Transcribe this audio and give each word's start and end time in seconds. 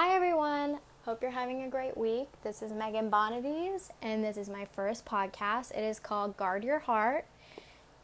Hi, 0.00 0.14
everyone. 0.14 0.78
Hope 1.04 1.22
you're 1.22 1.32
having 1.32 1.64
a 1.64 1.68
great 1.68 1.96
week. 1.96 2.28
This 2.44 2.62
is 2.62 2.70
Megan 2.70 3.10
Bonides, 3.10 3.90
and 4.00 4.22
this 4.22 4.36
is 4.36 4.48
my 4.48 4.64
first 4.64 5.04
podcast. 5.04 5.72
It 5.72 5.82
is 5.82 5.98
called 5.98 6.36
Guard 6.36 6.62
Your 6.62 6.78
Heart. 6.78 7.26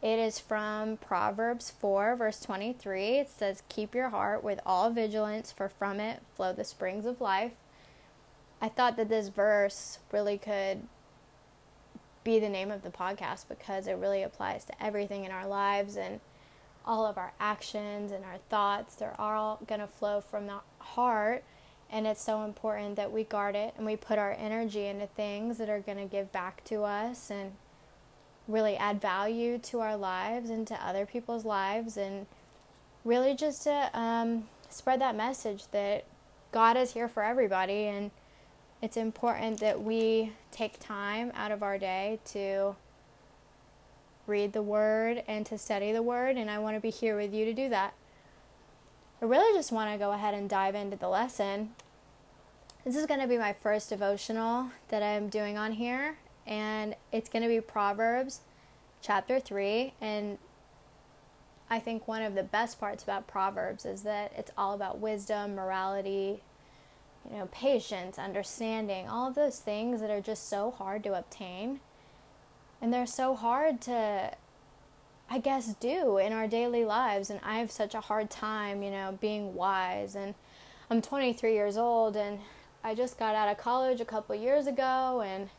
It 0.01 0.19
is 0.19 0.37
from 0.37 0.97
Proverbs 0.97 1.71
4, 1.71 2.17
verse 2.17 2.41
23. 2.41 3.19
It 3.19 3.29
says, 3.29 3.63
Keep 3.69 3.95
your 3.95 4.09
heart 4.09 4.43
with 4.43 4.59
all 4.65 4.89
vigilance, 4.89 5.53
for 5.53 5.69
from 5.69 6.01
it 6.01 6.21
flow 6.35 6.51
the 6.51 6.65
springs 6.65 7.05
of 7.05 7.21
life. 7.21 7.53
I 8.61 8.67
thought 8.67 8.97
that 8.97 9.07
this 9.07 9.29
verse 9.29 9.99
really 10.11 10.37
could 10.37 10.81
be 12.25 12.39
the 12.39 12.49
name 12.49 12.71
of 12.71 12.83
the 12.83 12.89
podcast 12.89 13.47
because 13.47 13.87
it 13.87 13.93
really 13.93 14.21
applies 14.21 14.65
to 14.65 14.83
everything 14.83 15.23
in 15.23 15.31
our 15.31 15.47
lives 15.47 15.95
and 15.95 16.19
all 16.85 17.05
of 17.05 17.17
our 17.17 17.31
actions 17.39 18.11
and 18.11 18.25
our 18.25 18.39
thoughts. 18.49 18.95
They're 18.95 19.15
all 19.17 19.61
going 19.65 19.79
to 19.79 19.87
flow 19.87 20.19
from 20.19 20.47
the 20.47 20.59
heart. 20.79 21.45
And 21.91 22.07
it's 22.07 22.21
so 22.21 22.43
important 22.43 22.95
that 22.95 23.11
we 23.11 23.23
guard 23.23 23.55
it 23.55 23.73
and 23.77 23.85
we 23.85 23.95
put 23.95 24.17
our 24.17 24.33
energy 24.33 24.87
into 24.87 25.07
things 25.07 25.57
that 25.57 25.69
are 25.69 25.79
going 25.79 25.97
to 25.97 26.05
give 26.05 26.31
back 26.31 26.63
to 26.65 26.83
us 26.83 27.29
and 27.29 27.53
really 28.47 28.75
add 28.75 28.99
value 28.99 29.57
to 29.57 29.79
our 29.79 29.95
lives 29.95 30.49
and 30.49 30.67
to 30.67 30.75
other 30.85 31.05
people's 31.05 31.45
lives. 31.45 31.95
And 31.95 32.25
really 33.05 33.35
just 33.35 33.63
to 33.63 33.89
um, 33.97 34.45
spread 34.69 34.99
that 34.99 35.15
message 35.15 35.65
that 35.71 36.05
God 36.51 36.75
is 36.75 36.93
here 36.93 37.07
for 37.07 37.23
everybody. 37.23 37.85
And 37.85 38.11
it's 38.81 38.97
important 38.97 39.59
that 39.61 39.81
we 39.81 40.33
take 40.51 40.79
time 40.79 41.31
out 41.35 41.51
of 41.51 41.63
our 41.63 41.77
day 41.77 42.19
to 42.25 42.75
read 44.27 44.53
the 44.53 44.61
Word 44.61 45.23
and 45.27 45.45
to 45.45 45.57
study 45.57 45.91
the 45.91 46.01
Word. 46.01 46.35
And 46.35 46.49
I 46.49 46.59
want 46.59 46.75
to 46.75 46.81
be 46.81 46.89
here 46.89 47.15
with 47.15 47.33
you 47.33 47.45
to 47.45 47.53
do 47.53 47.69
that. 47.69 47.93
I 49.25 49.27
really 49.27 49.57
just 49.57 49.71
want 49.71 49.91
to 49.91 49.97
go 49.97 50.11
ahead 50.11 50.35
and 50.35 50.47
dive 50.47 50.75
into 50.75 50.97
the 50.97 51.09
lesson. 51.09 51.71
This 52.83 52.95
is 52.95 53.07
going 53.07 53.21
to 53.21 53.27
be 53.27 53.39
my 53.39 53.53
first 53.53 53.89
devotional 53.89 54.69
that 54.89 55.01
I'm 55.01 55.29
doing 55.29 55.57
on 55.57 55.71
here, 55.71 56.17
and 56.45 56.95
it's 57.11 57.27
going 57.27 57.41
to 57.41 57.49
be 57.49 57.59
Proverbs 57.59 58.41
chapter 59.01 59.39
3. 59.39 59.95
And 59.99 60.37
I 61.71 61.79
think 61.79 62.07
one 62.07 62.21
of 62.21 62.35
the 62.35 62.43
best 62.43 62.79
parts 62.79 63.01
about 63.01 63.25
Proverbs 63.25 63.83
is 63.83 64.03
that 64.03 64.31
it's 64.37 64.51
all 64.55 64.75
about 64.75 64.99
wisdom, 64.99 65.55
morality, 65.55 66.43
you 67.27 67.37
know, 67.39 67.47
patience, 67.47 68.19
understanding, 68.19 69.09
all 69.09 69.27
of 69.27 69.33
those 69.33 69.57
things 69.57 70.01
that 70.01 70.11
are 70.11 70.21
just 70.21 70.47
so 70.47 70.69
hard 70.69 71.03
to 71.03 71.17
obtain. 71.17 71.79
And 72.79 72.93
they're 72.93 73.07
so 73.07 73.35
hard 73.35 73.81
to 73.81 74.33
I 75.29 75.39
guess, 75.39 75.73
do 75.75 76.17
in 76.17 76.33
our 76.33 76.47
daily 76.47 76.85
lives. 76.85 77.29
And 77.29 77.39
I 77.43 77.59
have 77.59 77.71
such 77.71 77.95
a 77.95 78.01
hard 78.01 78.29
time, 78.29 78.83
you 78.83 78.91
know, 78.91 79.17
being 79.19 79.55
wise. 79.55 80.15
And 80.15 80.35
I'm 80.89 81.01
23 81.01 81.53
years 81.53 81.77
old 81.77 82.15
and 82.15 82.39
I 82.83 82.93
just 82.93 83.17
got 83.17 83.35
out 83.35 83.49
of 83.49 83.57
college 83.57 83.99
a 83.99 84.05
couple 84.05 84.35
years 84.35 84.67
ago 84.67 85.23
and 85.25 85.49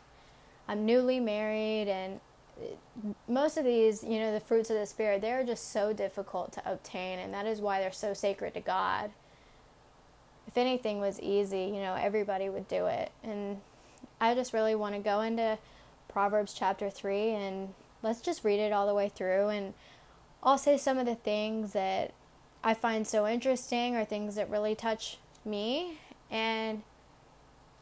I'm 0.68 0.86
newly 0.86 1.18
married. 1.18 1.88
And 1.88 2.20
uh, 2.60 3.12
most 3.26 3.56
of 3.56 3.64
these, 3.64 4.04
you 4.04 4.20
know, 4.20 4.32
the 4.32 4.40
fruits 4.40 4.70
of 4.70 4.76
the 4.76 4.86
Spirit, 4.86 5.20
they're 5.20 5.44
just 5.44 5.72
so 5.72 5.92
difficult 5.92 6.52
to 6.52 6.70
obtain. 6.70 7.18
And 7.18 7.34
that 7.34 7.46
is 7.46 7.60
why 7.60 7.80
they're 7.80 7.90
so 7.92 8.14
sacred 8.14 8.54
to 8.54 8.60
God. 8.60 9.10
If 10.46 10.56
anything 10.56 11.00
was 11.00 11.20
easy, 11.20 11.64
you 11.64 11.80
know, 11.80 11.94
everybody 11.94 12.48
would 12.48 12.68
do 12.68 12.86
it. 12.86 13.10
And 13.24 13.60
I 14.20 14.34
just 14.34 14.52
really 14.52 14.76
want 14.76 14.94
to 14.94 15.00
go 15.00 15.22
into 15.22 15.58
Proverbs 16.08 16.54
chapter 16.54 16.88
3 16.88 17.30
and 17.30 17.74
let's 18.06 18.20
just 18.20 18.44
read 18.44 18.60
it 18.60 18.72
all 18.72 18.86
the 18.86 18.94
way 18.94 19.08
through 19.08 19.48
and 19.48 19.74
I'll 20.40 20.58
say 20.58 20.78
some 20.78 20.96
of 20.96 21.06
the 21.06 21.16
things 21.16 21.72
that 21.72 22.12
I 22.62 22.72
find 22.72 23.04
so 23.04 23.26
interesting 23.26 23.96
or 23.96 24.04
things 24.04 24.36
that 24.36 24.48
really 24.48 24.76
touch 24.76 25.18
me 25.44 25.98
and 26.30 26.82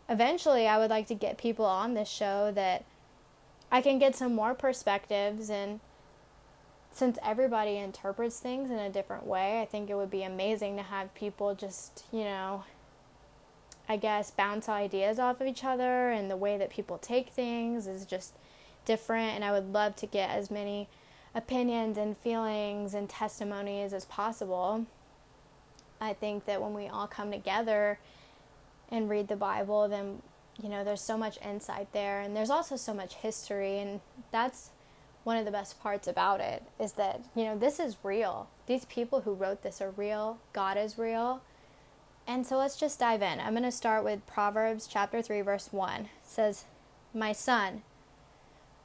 eventually 0.08 0.66
I 0.66 0.78
would 0.78 0.88
like 0.88 1.06
to 1.08 1.14
get 1.14 1.36
people 1.36 1.66
on 1.66 1.92
this 1.92 2.08
show 2.08 2.50
that 2.52 2.84
I 3.70 3.82
can 3.82 3.98
get 3.98 4.16
some 4.16 4.34
more 4.34 4.54
perspectives 4.54 5.50
and 5.50 5.80
since 6.90 7.18
everybody 7.22 7.76
interprets 7.76 8.40
things 8.40 8.70
in 8.70 8.78
a 8.78 8.88
different 8.88 9.26
way, 9.26 9.60
I 9.60 9.66
think 9.66 9.90
it 9.90 9.96
would 9.96 10.10
be 10.10 10.22
amazing 10.22 10.76
to 10.76 10.82
have 10.84 11.12
people 11.14 11.54
just, 11.54 12.04
you 12.12 12.24
know, 12.24 12.64
I 13.88 13.98
guess 13.98 14.30
bounce 14.30 14.70
ideas 14.70 15.18
off 15.18 15.40
of 15.42 15.46
each 15.46 15.64
other 15.64 16.10
and 16.10 16.30
the 16.30 16.36
way 16.36 16.56
that 16.56 16.70
people 16.70 16.96
take 16.96 17.28
things 17.28 17.86
is 17.86 18.06
just 18.06 18.32
different, 18.84 19.34
and 19.34 19.44
I 19.44 19.52
would 19.52 19.72
love 19.72 19.96
to 19.96 20.06
get 20.06 20.30
as 20.30 20.50
many 20.50 20.88
opinions 21.34 21.98
and 21.98 22.16
feelings 22.16 22.94
and 22.94 23.08
testimonies 23.08 23.92
as 23.92 24.04
possible. 24.04 24.86
I 26.00 26.12
think 26.12 26.44
that 26.44 26.62
when 26.62 26.74
we 26.74 26.86
all 26.86 27.06
come 27.06 27.30
together 27.30 27.98
and 28.90 29.08
read 29.08 29.28
the 29.28 29.36
Bible, 29.36 29.88
then 29.88 30.22
you 30.62 30.68
know 30.68 30.84
there's 30.84 31.00
so 31.00 31.18
much 31.18 31.38
insight 31.44 31.92
there, 31.92 32.20
and 32.20 32.36
there's 32.36 32.50
also 32.50 32.76
so 32.76 32.94
much 32.94 33.14
history, 33.14 33.78
and 33.78 34.00
that's 34.30 34.70
one 35.24 35.38
of 35.38 35.46
the 35.46 35.50
best 35.50 35.80
parts 35.80 36.06
about 36.06 36.40
it 36.40 36.62
is 36.78 36.92
that 36.92 37.20
you 37.34 37.44
know 37.44 37.58
this 37.58 37.80
is 37.80 37.96
real. 38.02 38.48
These 38.66 38.84
people 38.84 39.22
who 39.22 39.32
wrote 39.32 39.62
this 39.62 39.80
are 39.80 39.90
real. 39.90 40.38
God 40.52 40.76
is 40.76 40.98
real. 40.98 41.42
And 42.26 42.46
so 42.46 42.56
let's 42.56 42.76
just 42.76 43.00
dive 43.00 43.20
in. 43.20 43.38
I'm 43.38 43.52
going 43.52 43.64
to 43.64 43.70
start 43.70 44.02
with 44.02 44.26
Proverbs 44.26 44.86
chapter 44.86 45.20
3 45.20 45.42
verse 45.42 45.72
1. 45.72 46.02
It 46.02 46.08
says, 46.22 46.64
"My 47.12 47.32
son, 47.32 47.82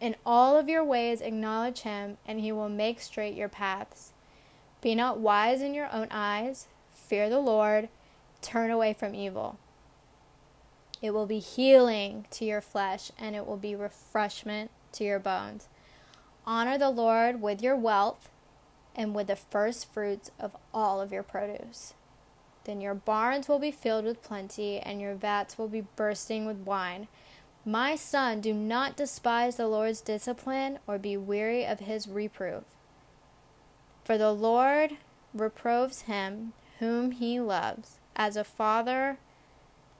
In 0.00 0.16
all 0.26 0.58
of 0.58 0.68
your 0.68 0.84
ways 0.84 1.20
acknowledge 1.20 1.80
him, 1.80 2.18
and 2.26 2.40
he 2.40 2.52
will 2.52 2.68
make 2.68 3.00
straight 3.00 3.34
your 3.34 3.48
paths. 3.48 4.12
Be 4.82 4.94
not 4.94 5.18
wise 5.18 5.62
in 5.62 5.74
your 5.74 5.92
own 5.92 6.08
eyes. 6.10 6.68
Fear 6.92 7.30
the 7.30 7.40
Lord. 7.40 7.88
Turn 8.42 8.70
away 8.70 8.92
from 8.92 9.14
evil. 9.14 9.58
It 11.00 11.12
will 11.12 11.26
be 11.26 11.38
healing 11.38 12.26
to 12.32 12.44
your 12.44 12.60
flesh, 12.60 13.10
and 13.18 13.34
it 13.34 13.46
will 13.46 13.56
be 13.56 13.74
refreshment 13.74 14.70
to 14.92 15.04
your 15.04 15.18
bones. 15.18 15.68
Honor 16.46 16.78
the 16.78 16.90
Lord 16.90 17.40
with 17.40 17.62
your 17.62 17.76
wealth 17.76 18.28
and 18.94 19.14
with 19.14 19.26
the 19.26 19.36
first 19.36 19.92
fruits 19.92 20.30
of 20.38 20.56
all 20.72 21.00
of 21.00 21.12
your 21.12 21.22
produce. 21.22 21.94
Then 22.64 22.80
your 22.80 22.94
barns 22.94 23.48
will 23.48 23.58
be 23.58 23.70
filled 23.70 24.04
with 24.04 24.22
plenty, 24.22 24.78
and 24.78 25.00
your 25.00 25.14
vats 25.14 25.58
will 25.58 25.68
be 25.68 25.86
bursting 25.96 26.46
with 26.46 26.58
wine. 26.58 27.08
My 27.68 27.96
son, 27.96 28.40
do 28.40 28.54
not 28.54 28.94
despise 28.94 29.56
the 29.56 29.66
Lord's 29.66 30.00
discipline 30.00 30.78
or 30.86 30.98
be 30.98 31.16
weary 31.16 31.66
of 31.66 31.80
his 31.80 32.06
reproof. 32.06 32.62
For 34.04 34.16
the 34.16 34.30
Lord 34.30 34.92
reproves 35.34 36.02
him 36.02 36.52
whom 36.78 37.10
he 37.10 37.40
loves, 37.40 37.98
as 38.14 38.36
a 38.36 38.44
father 38.44 39.18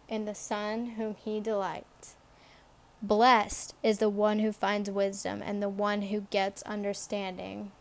in 0.09 0.27
the 0.27 0.35
son 0.35 0.91
whom 0.91 1.17
he 1.17 1.41
delights. 1.41 2.15
Blessed 3.03 3.75
is 3.83 3.99
the 3.99 4.09
one 4.09 4.39
who 4.39 4.53
finds 4.53 4.89
wisdom 4.89 5.43
and 5.45 5.61
the 5.61 5.69
one 5.69 6.03
who 6.03 6.21
gets 6.31 6.63
understanding. 6.63 7.73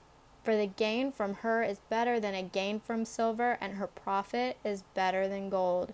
For 0.44 0.58
the 0.58 0.66
gain 0.66 1.12
from 1.12 1.36
her 1.36 1.62
is 1.62 1.80
better 1.92 2.20
than 2.20 2.34
a 2.34 2.42
gain 2.42 2.80
from 2.80 3.06
silver, 3.06 3.60
and 3.62 3.76
her 3.76 3.88
profit 3.88 4.58
is 4.66 4.84
better 4.96 5.28
than 5.28 5.50
gold. 5.50 5.94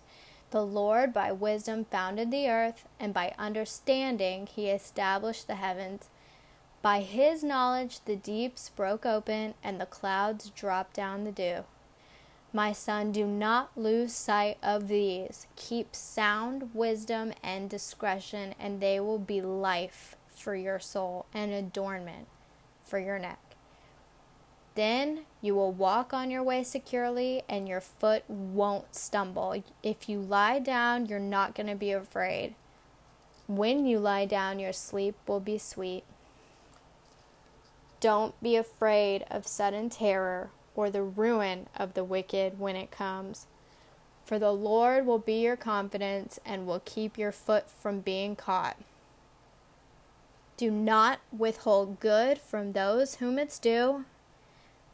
The 0.51 0.65
Lord 0.65 1.13
by 1.13 1.31
wisdom 1.31 1.85
founded 1.85 2.29
the 2.29 2.49
earth, 2.49 2.85
and 2.99 3.13
by 3.13 3.33
understanding 3.39 4.47
he 4.47 4.69
established 4.69 5.47
the 5.47 5.55
heavens. 5.55 6.09
By 6.81 7.01
his 7.01 7.41
knowledge 7.41 8.01
the 8.03 8.17
deeps 8.17 8.69
broke 8.69 9.05
open, 9.05 9.53
and 9.63 9.79
the 9.79 9.85
clouds 9.85 10.49
dropped 10.49 10.93
down 10.93 11.23
the 11.23 11.31
dew. 11.31 11.63
My 12.51 12.73
son, 12.73 13.13
do 13.13 13.25
not 13.25 13.71
lose 13.77 14.13
sight 14.13 14.57
of 14.61 14.89
these. 14.89 15.47
Keep 15.55 15.95
sound 15.95 16.71
wisdom 16.73 17.31
and 17.41 17.69
discretion, 17.69 18.53
and 18.59 18.81
they 18.81 18.99
will 18.99 19.19
be 19.19 19.39
life 19.41 20.17
for 20.29 20.53
your 20.53 20.79
soul 20.79 21.27
and 21.33 21.51
adornment 21.51 22.27
for 22.83 22.99
your 22.99 23.19
neck. 23.19 23.50
Then 24.75 25.21
you 25.41 25.55
will 25.55 25.71
walk 25.71 26.13
on 26.13 26.31
your 26.31 26.43
way 26.43 26.63
securely, 26.63 27.43
and 27.49 27.67
your 27.67 27.81
foot 27.81 28.23
won't 28.29 28.95
stumble. 28.95 29.63
If 29.83 30.07
you 30.07 30.19
lie 30.19 30.59
down, 30.59 31.07
you're 31.07 31.19
not 31.19 31.55
going 31.55 31.67
to 31.67 31.75
be 31.75 31.91
afraid. 31.91 32.55
When 33.47 33.85
you 33.85 33.99
lie 33.99 34.25
down, 34.25 34.59
your 34.59 34.71
sleep 34.71 35.15
will 35.27 35.41
be 35.41 35.57
sweet. 35.57 36.03
Don't 37.99 38.41
be 38.41 38.55
afraid 38.55 39.25
of 39.29 39.45
sudden 39.45 39.89
terror 39.89 40.49
or 40.73 40.89
the 40.89 41.03
ruin 41.03 41.67
of 41.75 41.93
the 41.93 42.03
wicked 42.03 42.59
when 42.59 42.75
it 42.75 42.91
comes. 42.91 43.47
For 44.25 44.39
the 44.39 44.53
Lord 44.53 45.05
will 45.05 45.19
be 45.19 45.41
your 45.41 45.57
confidence 45.57 46.39
and 46.45 46.65
will 46.65 46.81
keep 46.85 47.17
your 47.17 47.33
foot 47.33 47.69
from 47.69 47.99
being 47.99 48.35
caught. 48.37 48.77
Do 50.55 50.71
not 50.71 51.19
withhold 51.37 51.99
good 51.99 52.39
from 52.39 52.71
those 52.71 53.15
whom 53.15 53.37
it's 53.37 53.59
due 53.59 54.05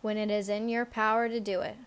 when 0.01 0.17
it 0.17 0.31
is 0.31 0.49
in 0.49 0.69
your 0.69 0.85
power 0.85 1.27
to 1.27 1.39
do 1.39 1.61
it. 1.61 1.77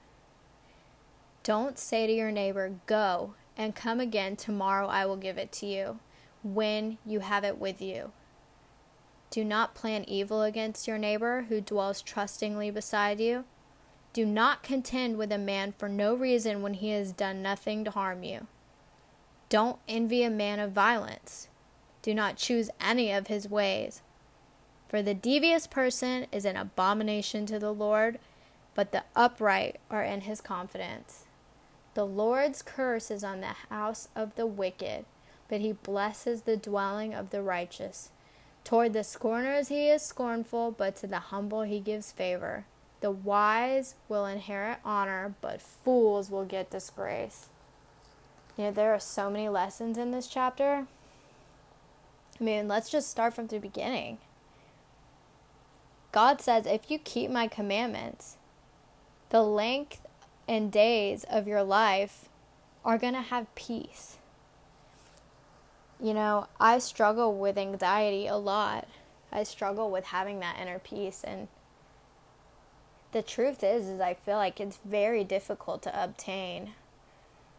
Don't 1.42 1.78
say 1.78 2.06
to 2.06 2.12
your 2.12 2.30
neighbor, 2.30 2.74
Go 2.86 3.34
and 3.56 3.74
come 3.74 4.00
again, 4.00 4.36
tomorrow 4.36 4.86
I 4.88 5.06
will 5.06 5.16
give 5.16 5.38
it 5.38 5.52
to 5.52 5.66
you, 5.66 5.98
when 6.42 6.98
you 7.04 7.20
have 7.20 7.44
it 7.44 7.58
with 7.58 7.82
you. 7.82 8.12
Do 9.30 9.44
not 9.44 9.74
plan 9.74 10.04
evil 10.08 10.42
against 10.42 10.88
your 10.88 10.98
neighbor 10.98 11.46
who 11.48 11.60
dwells 11.60 12.02
trustingly 12.02 12.70
beside 12.70 13.20
you. 13.20 13.44
Do 14.12 14.26
not 14.26 14.62
contend 14.64 15.16
with 15.16 15.30
a 15.30 15.38
man 15.38 15.72
for 15.72 15.88
no 15.88 16.14
reason 16.14 16.62
when 16.62 16.74
he 16.74 16.90
has 16.90 17.12
done 17.12 17.42
nothing 17.42 17.84
to 17.84 17.92
harm 17.92 18.24
you. 18.24 18.48
Don't 19.48 19.78
envy 19.88 20.24
a 20.24 20.30
man 20.30 20.58
of 20.58 20.72
violence. 20.72 21.48
Do 22.02 22.14
not 22.14 22.36
choose 22.36 22.70
any 22.80 23.12
of 23.12 23.28
his 23.28 23.48
ways. 23.48 24.02
For 24.90 25.02
the 25.02 25.14
devious 25.14 25.68
person 25.68 26.26
is 26.32 26.44
an 26.44 26.56
abomination 26.56 27.46
to 27.46 27.60
the 27.60 27.72
Lord, 27.72 28.18
but 28.74 28.90
the 28.90 29.04
upright 29.14 29.78
are 29.88 30.02
in 30.02 30.22
his 30.22 30.40
confidence. 30.40 31.26
The 31.94 32.04
Lord's 32.04 32.60
curse 32.60 33.08
is 33.08 33.22
on 33.22 33.40
the 33.40 33.54
house 33.68 34.08
of 34.16 34.34
the 34.34 34.46
wicked, 34.46 35.04
but 35.48 35.60
he 35.60 35.70
blesses 35.70 36.42
the 36.42 36.56
dwelling 36.56 37.14
of 37.14 37.30
the 37.30 37.40
righteous. 37.40 38.10
Toward 38.64 38.92
the 38.92 39.04
scorners 39.04 39.68
he 39.68 39.86
is 39.86 40.02
scornful, 40.02 40.72
but 40.72 40.96
to 40.96 41.06
the 41.06 41.20
humble 41.20 41.62
he 41.62 41.78
gives 41.78 42.10
favor. 42.10 42.64
The 43.00 43.12
wise 43.12 43.94
will 44.08 44.26
inherit 44.26 44.78
honor, 44.84 45.36
but 45.40 45.62
fools 45.62 46.32
will 46.32 46.44
get 46.44 46.68
disgrace. 46.68 47.46
You 48.56 48.64
know, 48.64 48.70
there 48.72 48.92
are 48.92 48.98
so 48.98 49.30
many 49.30 49.48
lessons 49.48 49.96
in 49.96 50.10
this 50.10 50.26
chapter. 50.26 50.88
I 52.40 52.42
mean, 52.42 52.66
let's 52.66 52.90
just 52.90 53.08
start 53.08 53.34
from 53.34 53.46
the 53.46 53.60
beginning. 53.60 54.18
God 56.12 56.40
says, 56.40 56.66
if 56.66 56.90
you 56.90 56.98
keep 56.98 57.30
my 57.30 57.46
commandments, 57.46 58.36
the 59.30 59.42
length 59.42 60.06
and 60.48 60.72
days 60.72 61.24
of 61.30 61.46
your 61.46 61.62
life 61.62 62.28
are 62.84 62.98
going 62.98 63.14
to 63.14 63.20
have 63.20 63.54
peace. 63.54 64.18
You 66.02 66.14
know, 66.14 66.48
I 66.58 66.78
struggle 66.78 67.34
with 67.34 67.58
anxiety 67.58 68.26
a 68.26 68.36
lot. 68.36 68.88
I 69.30 69.44
struggle 69.44 69.90
with 69.90 70.06
having 70.06 70.40
that 70.40 70.58
inner 70.60 70.78
peace 70.78 71.22
and 71.22 71.48
the 73.12 73.22
truth 73.22 73.62
is 73.62 73.86
is 73.88 74.00
I 74.00 74.14
feel 74.14 74.36
like 74.36 74.60
it's 74.60 74.78
very 74.84 75.24
difficult 75.24 75.82
to 75.82 76.04
obtain. 76.04 76.72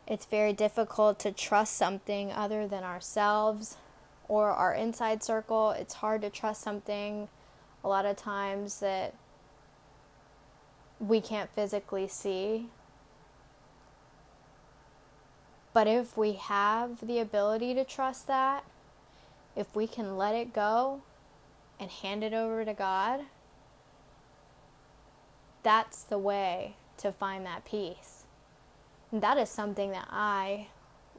It's 0.07 0.25
very 0.25 0.53
difficult 0.53 1.19
to 1.19 1.31
trust 1.31 1.75
something 1.75 2.31
other 2.31 2.67
than 2.67 2.83
ourselves 2.83 3.77
or 4.27 4.51
our 4.51 4.73
inside 4.73 5.23
circle. 5.23 5.71
It's 5.71 5.95
hard 5.95 6.21
to 6.21 6.29
trust 6.29 6.61
something 6.61 7.29
a 7.83 7.87
lot 7.87 8.05
of 8.05 8.15
times 8.15 8.79
that 8.79 9.13
we 10.99 11.19
can't 11.19 11.49
physically 11.49 12.07
see. 12.07 12.69
But 15.73 15.87
if 15.87 16.17
we 16.17 16.33
have 16.33 17.05
the 17.05 17.19
ability 17.19 17.73
to 17.75 17.83
trust 17.83 18.27
that, 18.27 18.63
if 19.55 19.75
we 19.75 19.87
can 19.87 20.17
let 20.17 20.35
it 20.35 20.53
go 20.53 21.01
and 21.79 21.89
hand 21.89 22.23
it 22.23 22.33
over 22.33 22.63
to 22.65 22.73
God, 22.73 23.21
that's 25.63 26.03
the 26.03 26.17
way 26.17 26.75
to 26.97 27.11
find 27.11 27.45
that 27.45 27.65
peace. 27.65 28.25
And 29.11 29.21
that 29.21 29.37
is 29.37 29.49
something 29.49 29.91
that 29.91 30.07
I 30.09 30.67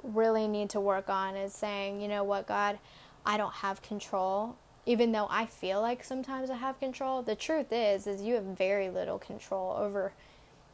really 0.02 0.48
need 0.48 0.70
to 0.70 0.80
work 0.80 1.08
on 1.08 1.36
is 1.36 1.52
saying, 1.52 2.00
you 2.00 2.08
know 2.08 2.24
what, 2.24 2.46
God, 2.46 2.78
I 3.24 3.36
don't 3.36 3.54
have 3.54 3.82
control. 3.82 4.56
Even 4.84 5.12
though 5.12 5.28
I 5.30 5.46
feel 5.46 5.80
like 5.80 6.02
sometimes 6.02 6.50
I 6.50 6.56
have 6.56 6.80
control, 6.80 7.22
the 7.22 7.36
truth 7.36 7.72
is 7.72 8.06
is 8.06 8.22
you 8.22 8.34
have 8.34 8.44
very 8.44 8.90
little 8.90 9.18
control 9.18 9.76
over 9.78 10.12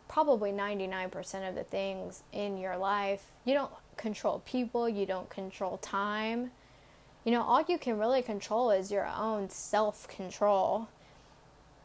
probably 0.08 0.50
99% 0.50 1.48
of 1.48 1.54
the 1.54 1.64
things 1.64 2.22
in 2.32 2.56
your 2.56 2.76
life. 2.76 3.26
You 3.44 3.54
don't 3.54 3.72
control 3.96 4.42
people, 4.46 4.88
you 4.88 5.04
don't 5.04 5.28
control 5.28 5.76
time. 5.78 6.50
You 7.24 7.32
know, 7.32 7.42
all 7.42 7.62
you 7.68 7.78
can 7.78 7.98
really 7.98 8.22
control 8.22 8.70
is 8.70 8.90
your 8.90 9.06
own 9.06 9.50
self-control. 9.50 10.88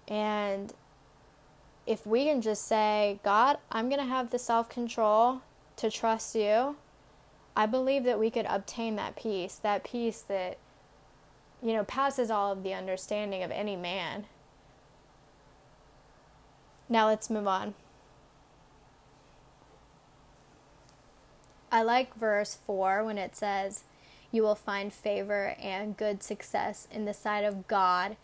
And 0.08 0.74
if 1.86 2.08
we 2.08 2.26
can 2.26 2.42
just 2.42 2.66
say, 2.66 3.20
God, 3.24 3.58
I'm 3.72 3.90
going 3.90 4.00
to 4.00 4.08
have 4.08 4.30
the 4.30 4.40
self 4.40 4.70
control 4.70 5.42
to 5.78 5.90
trust 5.90 6.36
you, 6.36 6.78
I 7.56 7.66
believe 7.66 8.04
that 8.06 8.20
we 8.20 8.32
could 8.32 8.46
obtain 8.48 8.96
that 8.96 9.16
peace, 9.16 9.56
that 9.56 9.84
peace 9.84 10.22
that, 10.22 10.58
you 11.64 11.74
know, 11.74 11.84
passes 11.84 12.30
all 12.30 12.52
of 12.52 12.64
the 12.64 12.74
understanding 12.74 13.42
of 13.42 13.52
any 13.52 13.76
man. 13.76 14.26
Now 16.90 17.08
let's 17.08 17.30
move 17.30 17.48
on. 17.48 17.74
I 21.72 21.82
like 21.82 22.14
verse 22.16 22.58
4 22.68 23.04
when 23.04 23.18
it 23.18 23.36
says, 23.36 23.84
You 24.32 24.44
will 24.44 24.56
find 24.56 24.94
favor 24.94 25.56
and 25.60 25.98
good 25.98 26.22
success 26.22 26.88
in 26.92 27.06
the 27.06 27.14
sight 27.14 27.44
of 27.44 27.68
God. 27.68 28.18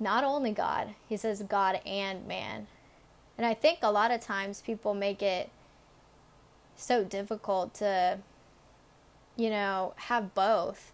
Not 0.00 0.24
only 0.24 0.52
God, 0.52 0.94
he 1.08 1.16
says 1.18 1.42
God 1.42 1.80
and 1.84 2.26
man. 2.26 2.66
And 3.36 3.46
I 3.46 3.54
think 3.54 3.78
a 3.82 3.92
lot 3.92 4.10
of 4.10 4.20
times 4.20 4.62
people 4.62 4.94
make 4.94 5.22
it 5.22 5.50
so 6.74 7.04
difficult 7.04 7.74
to, 7.74 8.18
you 9.36 9.50
know, 9.50 9.92
have 9.96 10.34
both. 10.34 10.92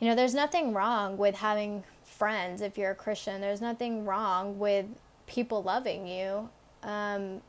You 0.00 0.08
know, 0.08 0.14
there's 0.14 0.34
nothing 0.34 0.72
wrong 0.72 1.16
with 1.16 1.36
having 1.36 1.84
friends 2.04 2.62
if 2.62 2.78
you're 2.78 2.92
a 2.92 2.96
Christian. 2.96 3.40
There's 3.40 3.60
nothing 3.60 4.04
wrong 4.04 4.58
with 4.58 4.86
people 5.26 5.62
loving 5.62 6.06
you. 6.06 6.48
Um, 6.82 7.42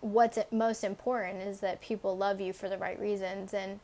what's 0.00 0.38
most 0.50 0.84
important 0.84 1.42
is 1.42 1.60
that 1.60 1.80
people 1.80 2.16
love 2.16 2.40
you 2.40 2.52
for 2.52 2.68
the 2.68 2.76
right 2.76 2.98
reasons. 3.00 3.54
And, 3.54 3.80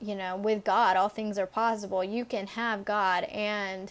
you 0.00 0.14
know, 0.14 0.36
with 0.36 0.64
God, 0.64 0.96
all 0.96 1.08
things 1.08 1.38
are 1.38 1.46
possible. 1.46 2.04
You 2.04 2.24
can 2.24 2.46
have 2.48 2.84
God 2.84 3.24
and, 3.24 3.90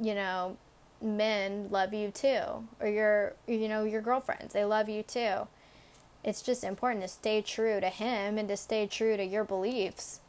you 0.00 0.14
know, 0.14 0.56
men 1.02 1.68
love 1.70 1.92
you 1.92 2.10
too 2.10 2.66
or 2.80 2.88
your 2.88 3.34
you 3.46 3.68
know 3.68 3.84
your 3.84 4.00
girlfriends 4.00 4.52
they 4.54 4.64
love 4.64 4.88
you 4.88 5.02
too 5.02 5.46
it's 6.24 6.42
just 6.42 6.62
important 6.62 7.02
to 7.02 7.08
stay 7.08 7.42
true 7.42 7.80
to 7.80 7.88
him 7.88 8.38
and 8.38 8.48
to 8.48 8.56
stay 8.56 8.86
true 8.86 9.16
to 9.16 9.24
your 9.24 9.44
beliefs 9.44 10.20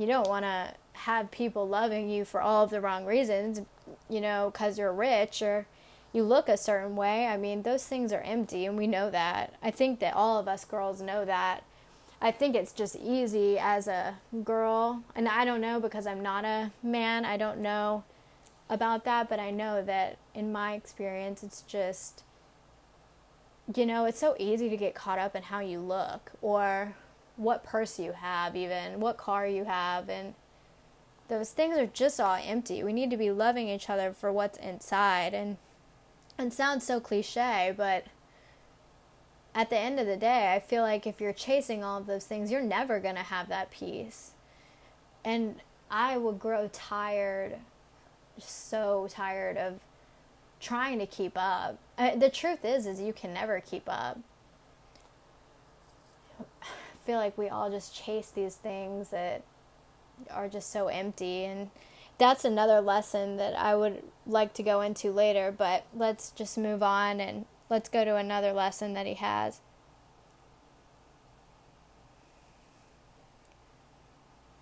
you 0.00 0.06
don't 0.06 0.28
want 0.28 0.44
to 0.44 0.74
have 0.92 1.30
people 1.30 1.68
loving 1.68 2.08
you 2.08 2.24
for 2.24 2.40
all 2.40 2.64
of 2.64 2.70
the 2.70 2.80
wrong 2.80 3.04
reasons 3.04 3.60
you 4.08 4.20
know 4.20 4.50
cuz 4.52 4.78
you're 4.78 4.92
rich 4.92 5.42
or 5.42 5.66
you 6.12 6.22
look 6.22 6.48
a 6.48 6.56
certain 6.56 6.96
way 6.96 7.26
i 7.26 7.36
mean 7.36 7.62
those 7.62 7.86
things 7.86 8.12
are 8.12 8.22
empty 8.22 8.66
and 8.66 8.76
we 8.76 8.86
know 8.86 9.10
that 9.10 9.54
i 9.62 9.70
think 9.70 10.00
that 10.00 10.14
all 10.14 10.38
of 10.38 10.48
us 10.48 10.64
girls 10.64 11.00
know 11.00 11.24
that 11.24 11.62
I 12.22 12.30
think 12.30 12.54
it's 12.54 12.72
just 12.72 12.96
easy 12.96 13.58
as 13.58 13.88
a 13.88 14.16
girl, 14.44 15.02
and 15.14 15.26
I 15.26 15.46
don't 15.46 15.62
know 15.62 15.80
because 15.80 16.06
I'm 16.06 16.22
not 16.22 16.44
a 16.44 16.70
man. 16.82 17.24
I 17.24 17.38
don't 17.38 17.60
know 17.60 18.04
about 18.68 19.04
that, 19.04 19.30
but 19.30 19.40
I 19.40 19.50
know 19.50 19.82
that 19.82 20.18
in 20.34 20.52
my 20.52 20.74
experience, 20.74 21.42
it's 21.42 21.62
just, 21.62 22.22
you 23.74 23.86
know, 23.86 24.04
it's 24.04 24.18
so 24.18 24.36
easy 24.38 24.68
to 24.68 24.76
get 24.76 24.94
caught 24.94 25.18
up 25.18 25.34
in 25.34 25.44
how 25.44 25.60
you 25.60 25.80
look 25.80 26.32
or 26.42 26.94
what 27.40 27.64
purse 27.64 27.98
you 27.98 28.12
have, 28.12 28.54
even 28.54 29.00
what 29.00 29.16
car 29.16 29.46
you 29.46 29.64
have. 29.64 30.08
And 30.08 30.34
those 31.28 31.50
things 31.50 31.78
are 31.78 31.86
just 31.86 32.20
all 32.20 32.38
empty. 32.42 32.82
We 32.82 32.92
need 32.92 33.10
to 33.10 33.16
be 33.16 33.30
loving 33.30 33.68
each 33.68 33.88
other 33.88 34.12
for 34.12 34.30
what's 34.30 34.58
inside. 34.58 35.32
And 35.32 35.56
it 36.38 36.52
sounds 36.52 36.86
so 36.86 37.00
cliche, 37.00 37.72
but 37.76 38.04
at 39.54 39.70
the 39.70 39.78
end 39.78 39.98
of 39.98 40.06
the 40.06 40.16
day, 40.16 40.52
I 40.54 40.60
feel 40.60 40.82
like 40.82 41.06
if 41.06 41.20
you're 41.20 41.32
chasing 41.32 41.82
all 41.82 41.98
of 41.98 42.06
those 42.06 42.26
things, 42.26 42.50
you're 42.50 42.60
never 42.60 43.00
to 43.00 43.14
have 43.14 43.48
that 43.48 43.70
peace. 43.70 44.32
And 45.24 45.56
I 45.90 46.16
would 46.16 46.38
grow 46.38 46.68
tired 46.72 47.58
so 48.38 49.06
tired 49.10 49.56
of 49.56 49.80
trying 50.60 50.98
to 50.98 51.06
keep 51.06 51.32
up. 51.36 51.78
Uh, 51.98 52.16
the 52.16 52.30
truth 52.30 52.64
is 52.64 52.86
is 52.86 53.00
you 53.00 53.12
can 53.12 53.32
never 53.34 53.60
keep 53.60 53.84
up. 53.86 54.18
Feel 57.04 57.18
like 57.18 57.36
we 57.36 57.48
all 57.48 57.70
just 57.70 57.94
chase 57.94 58.30
these 58.30 58.54
things 58.54 59.10
that 59.10 59.42
are 60.30 60.48
just 60.48 60.70
so 60.70 60.88
empty 60.88 61.44
and 61.44 61.70
that's 62.20 62.44
another 62.44 62.82
lesson 62.82 63.38
that 63.38 63.58
I 63.58 63.74
would 63.74 64.02
like 64.26 64.52
to 64.54 64.62
go 64.62 64.82
into 64.82 65.10
later, 65.10 65.50
but 65.56 65.86
let's 65.94 66.30
just 66.32 66.58
move 66.58 66.82
on 66.82 67.18
and 67.18 67.46
let's 67.70 67.88
go 67.88 68.04
to 68.04 68.16
another 68.16 68.52
lesson 68.52 68.92
that 68.92 69.06
he 69.06 69.14
has. 69.14 69.60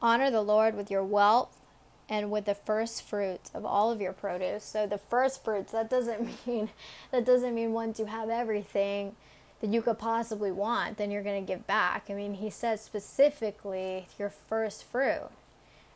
Honor 0.01 0.31
the 0.31 0.43
Lord 0.43 0.77
with 0.77 0.89
your 0.89 1.03
wealth 1.03 1.61
and 2.09 2.31
with 2.31 2.45
the 2.45 2.55
first 2.55 3.03
fruits 3.03 3.51
of 3.53 3.65
all 3.65 3.91
of 3.91 4.01
your 4.01 4.13
produce. 4.13 4.63
So 4.63 4.87
the 4.87 4.99
first 4.99 5.43
fruits 5.43 5.73
that 5.73 5.91
doesn't 5.91 6.29
mean 6.47 6.71
that 7.11 7.25
doesn't 7.25 7.57
mean 7.57 7.73
once 7.73 7.99
you 7.99 8.07
have 8.07 8.31
everything 8.31 9.17
that 9.61 9.71
you 9.73 9.83
could 9.83 9.99
possibly 9.99 10.53
want, 10.53 10.97
then 10.99 11.11
you're 11.11 11.23
going 11.23 11.45
to 11.45 11.53
give 11.53 11.67
back. 11.67 12.07
I 12.09 12.15
mean, 12.15 12.35
he 12.35 12.51
says 12.51 12.81
specifically 12.81 14.07
your 14.19 14.31
first 14.31 14.85
fruit. 14.85 15.29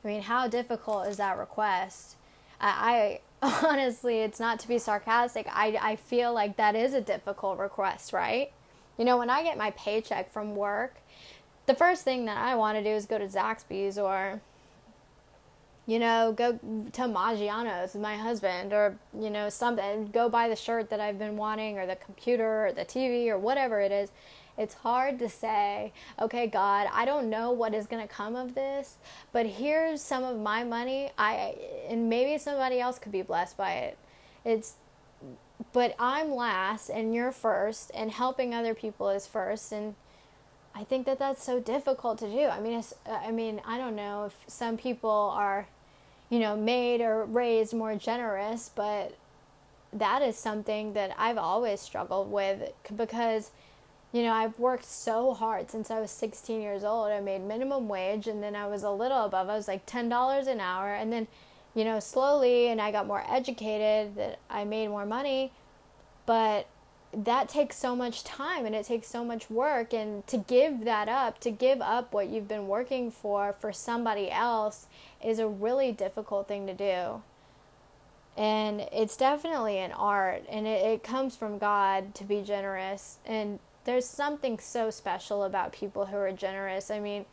I 0.04 0.09
mean, 0.09 0.23
how 0.23 0.49
difficult 0.49 1.07
is 1.07 1.16
that 1.19 1.38
request? 1.38 2.16
I, 2.61 3.21
I 3.42 3.64
honestly, 3.66 4.21
it's 4.21 4.40
not 4.40 4.59
to 4.61 4.69
be 4.69 4.78
sarcastic. 4.78 5.47
I, 5.50 5.78
I 5.81 5.97
feel 5.97 6.33
like 6.33 6.57
that 6.57 6.75
is 6.75 6.95
a 6.95 7.00
difficult 7.00 7.59
request, 7.59 8.12
right? 8.12 8.52
You 8.99 9.04
know, 9.04 9.19
when 9.19 9.31
I 9.31 9.42
get 9.42 9.59
my 9.59 9.71
paycheck 9.73 10.33
from 10.33 10.54
work, 10.54 10.97
the 11.66 11.75
first 11.75 12.04
thing 12.04 12.25
that 12.26 12.38
I 12.38 12.54
want 12.54 12.78
to 12.78 12.85
do 12.85 12.90
is 12.90 13.07
go 13.07 13.19
to 13.19 13.26
Zaxby's 13.26 13.99
or, 13.99 14.40
you 15.87 15.99
know, 15.99 16.33
go 16.33 16.53
to 16.53 17.03
Maggiano's 17.03 17.95
with 17.95 18.03
my 18.03 18.17
husband 18.17 18.73
or, 18.73 18.97
you 19.19 19.31
know, 19.31 19.49
something, 19.49 20.07
go 20.12 20.29
buy 20.29 20.49
the 20.49 20.57
shirt 20.57 20.91
that 20.91 21.01
I've 21.01 21.19
been 21.19 21.37
wanting 21.37 21.79
or 21.79 21.87
the 21.87 21.97
computer 21.97 22.67
or 22.67 22.73
the 22.73 22.85
TV 22.85 23.29
or 23.29 23.39
whatever 23.39 23.81
it 23.81 23.91
is. 23.91 24.11
It's 24.57 24.75
hard 24.75 25.19
to 25.19 25.29
say, 25.29 25.93
okay, 26.21 26.47
God, 26.47 26.89
I 26.93 27.05
don't 27.05 27.31
know 27.31 27.51
what 27.51 27.75
is 27.75 27.87
going 27.87 28.07
to 28.07 28.12
come 28.12 28.37
of 28.37 28.55
this, 28.55 28.97
but 29.33 29.47
here's 29.47 30.03
some 30.03 30.23
of 30.23 30.39
my 30.39 30.62
money. 30.62 31.11
I 31.17 31.57
and 31.89 32.09
maybe 32.09 32.39
somebody 32.39 32.79
else 32.79 32.99
could 32.99 33.12
be 33.12 33.23
blessed 33.23 33.57
by 33.57 33.73
it. 33.73 33.99
It's 34.45 34.75
but 35.73 35.95
I'm 35.99 36.35
last 36.35 36.91
and 36.91 37.15
you're 37.15 37.33
first 37.33 37.91
and 37.95 38.11
helping 38.11 38.55
other 38.55 38.75
people 38.75 39.09
is 39.09 39.27
first 39.27 39.73
and 39.73 39.95
I 40.75 40.85
think 40.85 41.07
that 41.07 41.19
that's 41.19 41.45
so 41.45 41.61
difficult 41.61 42.19
to 42.19 42.29
do. 42.29 42.47
I 42.47 42.61
mean, 42.61 42.83
I 43.07 43.31
mean, 43.31 43.61
I 43.67 43.79
don't 43.79 43.95
know 43.95 44.25
if 44.25 44.35
some 44.47 44.76
people 44.76 45.11
are, 45.35 45.69
you 46.31 46.38
know, 46.38 46.57
made 46.57 47.00
or 47.00 47.25
raised 47.25 47.75
more 47.75 47.95
generous, 47.95 48.71
but 48.75 49.17
that 49.93 50.23
is 50.23 50.37
something 50.37 50.95
that 50.95 51.14
I've 51.19 51.37
always 51.37 51.81
struggled 51.81 52.33
with 52.33 52.73
because 52.97 53.50
you 54.12 54.23
know, 54.23 54.33
I've 54.33 54.59
worked 54.59 54.85
so 54.85 55.33
hard 55.33 55.71
since 55.71 55.91
I 55.91 55.99
was 55.99 56.11
16 56.11 56.61
years 56.61 56.85
old. 56.85 57.11
I 57.11 57.21
made 57.21 57.43
minimum 57.43 57.88
wage 57.88 58.26
and 58.26 58.43
then 58.43 58.55
I 58.55 58.67
was 58.67 58.83
a 58.83 58.91
little 58.91 59.25
above. 59.25 59.49
I 59.49 59.57
was 59.57 59.67
like 59.67 59.87
$10 59.87 60.47
an 60.47 60.61
hour 60.61 60.95
and 60.95 61.11
then, 61.11 61.26
you 61.75 61.85
know, 61.85 61.99
slowly 61.99 62.69
and 62.69 62.81
I 62.81 62.93
got 62.93 63.07
more 63.07 63.25
educated 63.26 64.14
that 64.17 64.38
I 64.50 64.64
made 64.64 64.88
more 64.88 65.07
money. 65.07 65.50
But 66.26 66.67
that 67.12 67.49
takes 67.49 67.76
so 67.76 67.95
much 67.95 68.25
time 68.25 68.64
and 68.64 68.75
it 68.75 68.87
takes 68.87 69.07
so 69.07 69.25
much 69.25 69.50
work 69.50 69.92
and 69.92 70.26
to 70.26 70.38
give 70.38 70.85
that 70.85 71.09
up, 71.09 71.38
to 71.40 71.50
give 71.50 71.81
up 71.83 72.12
what 72.12 72.28
you've 72.28 72.49
been 72.49 72.69
working 72.69 73.11
for 73.11 73.52
for 73.52 73.73
somebody 73.73 74.31
else 74.31 74.87
is 75.23 75.38
a 75.38 75.47
really 75.47 75.92
difficult 75.92 76.49
thing 76.49 76.66
to 76.66 76.75
do. 76.75 77.23
And 78.35 78.81
it's 78.92 79.16
definitely 79.16 79.78
an 79.78 79.92
art 79.92 80.45
and 80.49 80.66
it, 80.66 80.85
it 80.85 81.02
comes 81.02 81.37
from 81.37 81.59
God 81.59 82.14
to 82.14 82.25
be 82.25 82.40
generous 82.40 83.19
and 83.26 83.59
there's 83.85 84.07
something 84.07 84.59
so 84.59 84.90
special 84.90 85.45
about 85.45 85.73
people 85.73 86.07
who 86.07 86.16
are 86.16 86.33
generous. 86.33 86.90
I 86.90 87.00
mean, 87.00 87.26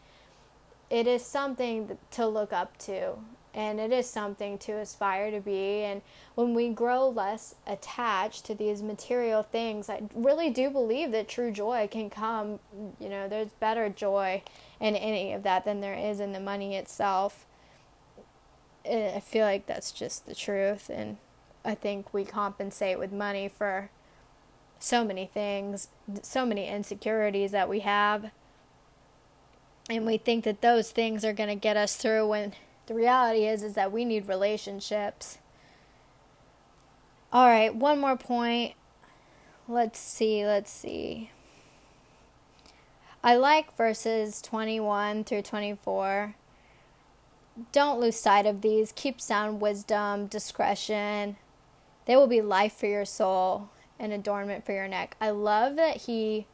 it 0.90 1.08
is 1.08 1.24
something 1.24 1.98
to 2.12 2.28
look 2.28 2.52
up 2.52 2.78
to 2.80 3.14
and 3.54 3.80
it 3.80 3.92
is 3.92 4.10
something 4.10 4.58
to 4.60 4.74
aspire 4.74 5.32
to 5.32 5.40
be. 5.40 5.84
And 5.84 6.02
when 6.36 6.54
we 6.54 6.70
grow 6.70 7.10
less 7.10 7.56
attached 7.68 8.46
to 8.46 8.56
these 8.56 8.82
material 8.82 9.44
things 9.44 9.90
i 9.90 10.02
really 10.16 10.50
do 10.50 10.70
believe 10.70 11.12
that 11.12 11.28
true 11.28 11.52
joy 11.52 11.86
can 11.92 12.10
come 12.10 12.60
you 12.98 13.10
know 13.10 13.28
there's 13.28 13.50
better 13.60 13.90
joy 13.90 14.42
in 14.80 14.96
any 14.96 15.34
of 15.34 15.44
that 15.44 15.66
than 15.66 15.82
there 15.82 15.96
is 15.96 16.20
in 16.20 16.32
the 16.32 16.40
money 16.40 16.76
itself. 16.76 17.46
I 18.86 19.22
feel 19.24 19.46
like 19.46 19.66
that's 19.66 19.92
just 19.92 20.26
the 20.26 20.36
truth. 20.36 20.90
And 20.90 21.18
i 21.66 21.76
think 21.76 22.14
we 22.14 22.24
compensate 22.24 22.98
with 22.98 23.12
money 23.12 23.50
for 23.50 23.90
so 24.80 25.04
many 25.04 25.26
things, 25.26 25.90
so 26.22 26.46
many 26.46 26.68
insecurities 26.68 27.52
that 27.52 27.68
we 27.68 27.82
have. 27.82 28.32
And 29.90 30.06
we 30.06 30.18
think 30.18 30.46
that 30.46 30.62
those 30.62 30.92
things 30.92 31.26
are 31.26 31.34
going 31.34 31.50
to 31.50 31.56
get 31.56 31.76
us 31.76 31.98
through 31.98 32.28
when 32.28 32.54
the 32.90 32.96
reality 32.96 33.46
is 33.46 33.62
is 33.62 33.76
that 33.76 33.92
we 33.92 34.04
need 34.04 34.28
relationships. 34.28 35.38
All 37.32 37.48
right, 37.48 37.74
one 37.74 38.00
more 38.00 38.18
point. 38.18 38.74
Let's 39.68 40.00
see, 40.00 40.44
let's 40.44 40.72
see. 40.72 41.30
I 43.24 43.36
like 43.36 43.78
verses 43.78 44.42
21 44.42 45.24
through 45.24 45.44
24. 45.44 46.34
Don't 47.72 48.00
lose 48.00 48.20
sight 48.20 48.48
of 48.48 48.62
these. 48.62 48.92
Keep 48.92 49.22
sound 49.22 49.62
wisdom, 49.62 50.26
discretion. 50.26 51.38
They 52.08 52.16
will 52.16 52.26
be 52.26 52.42
life 52.42 52.74
for 52.74 52.88
your 52.88 53.06
soul 53.06 53.70
and 54.00 54.12
adornment 54.12 54.66
for 54.66 54.72
your 54.72 54.88
neck. 54.88 55.16
I 55.22 55.30
love 55.30 55.76
that 55.76 55.98
he 55.98 56.48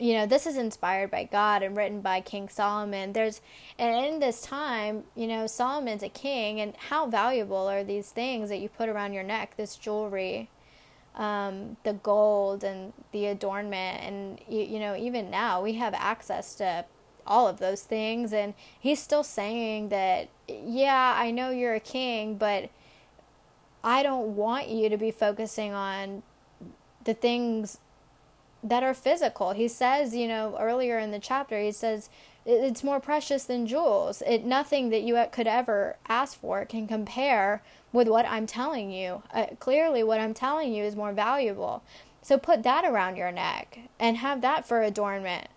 you 0.00 0.14
know, 0.14 0.26
this 0.26 0.46
is 0.46 0.56
inspired 0.56 1.10
by 1.10 1.24
God 1.24 1.62
and 1.62 1.76
written 1.76 2.00
by 2.00 2.20
King 2.20 2.48
Solomon. 2.48 3.12
There's, 3.12 3.40
and 3.78 4.04
in 4.06 4.18
this 4.18 4.42
time, 4.42 5.04
you 5.14 5.28
know, 5.28 5.46
Solomon's 5.46 6.02
a 6.02 6.08
king, 6.08 6.60
and 6.60 6.74
how 6.88 7.06
valuable 7.06 7.68
are 7.68 7.84
these 7.84 8.10
things 8.10 8.48
that 8.48 8.58
you 8.58 8.68
put 8.68 8.88
around 8.88 9.12
your 9.12 9.22
neck, 9.22 9.56
this 9.56 9.76
jewelry, 9.76 10.50
um, 11.14 11.76
the 11.84 11.92
gold 11.92 12.64
and 12.64 12.92
the 13.12 13.26
adornment, 13.26 14.02
and 14.02 14.40
you, 14.48 14.64
you 14.64 14.78
know, 14.80 14.96
even 14.96 15.30
now 15.30 15.62
we 15.62 15.74
have 15.74 15.94
access 15.94 16.56
to 16.56 16.84
all 17.24 17.46
of 17.46 17.58
those 17.58 17.82
things, 17.82 18.32
and 18.32 18.54
he's 18.78 19.00
still 19.00 19.22
saying 19.22 19.90
that, 19.90 20.28
yeah, 20.48 21.14
I 21.16 21.30
know 21.30 21.50
you're 21.50 21.74
a 21.74 21.80
king, 21.80 22.36
but 22.36 22.68
I 23.84 24.02
don't 24.02 24.34
want 24.34 24.68
you 24.68 24.88
to 24.88 24.96
be 24.96 25.12
focusing 25.12 25.72
on 25.72 26.24
the 27.04 27.14
things 27.14 27.78
that 28.64 28.82
are 28.82 28.94
physical. 28.94 29.52
He 29.52 29.68
says, 29.68 30.16
you 30.16 30.26
know, 30.26 30.56
earlier 30.58 30.98
in 30.98 31.10
the 31.10 31.18
chapter, 31.18 31.60
he 31.60 31.70
says, 31.70 32.08
it's 32.46 32.82
more 32.82 32.98
precious 32.98 33.44
than 33.44 33.66
jewels. 33.66 34.22
It 34.26 34.44
nothing 34.44 34.90
that 34.90 35.02
you 35.02 35.22
could 35.30 35.46
ever 35.46 35.96
ask 36.08 36.38
for 36.38 36.64
can 36.64 36.86
compare 36.86 37.62
with 37.92 38.08
what 38.08 38.26
I'm 38.26 38.46
telling 38.46 38.90
you. 38.90 39.22
Uh, 39.32 39.46
clearly, 39.58 40.02
what 40.02 40.20
I'm 40.20 40.34
telling 40.34 40.72
you 40.72 40.82
is 40.84 40.96
more 40.96 41.12
valuable. 41.12 41.82
So 42.22 42.38
put 42.38 42.62
that 42.62 42.84
around 42.84 43.16
your 43.16 43.30
neck 43.30 43.78
and 44.00 44.16
have 44.18 44.40
that 44.40 44.66
for 44.66 44.82
adornment. 44.82 45.48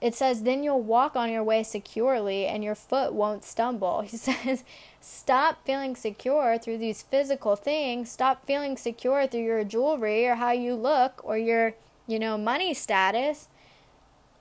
It 0.00 0.14
says, 0.14 0.42
then 0.42 0.62
you'll 0.62 0.82
walk 0.82 1.16
on 1.16 1.30
your 1.30 1.42
way 1.42 1.64
securely 1.64 2.46
and 2.46 2.62
your 2.62 2.76
foot 2.76 3.12
won't 3.12 3.44
stumble. 3.44 4.00
He 4.08 4.16
says, 4.16 4.64
stop 5.00 5.64
feeling 5.64 5.96
secure 5.96 6.56
through 6.58 6.78
these 6.78 7.02
physical 7.02 7.56
things. 7.56 8.10
Stop 8.10 8.46
feeling 8.46 8.76
secure 8.76 9.26
through 9.26 9.42
your 9.42 9.64
jewelry 9.64 10.26
or 10.26 10.36
how 10.36 10.52
you 10.52 10.74
look 10.74 11.20
or 11.24 11.36
your, 11.36 11.74
you 12.06 12.18
know, 12.18 12.38
money 12.38 12.74
status. 12.74 13.48